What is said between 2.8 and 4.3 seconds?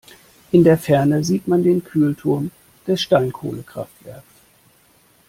des Steinkohlekraftwerks.